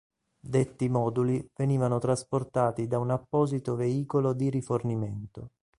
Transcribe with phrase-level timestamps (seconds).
[0.39, 5.51] Detti moduli venivano trasportati da un apposito veicolo di rifornimento.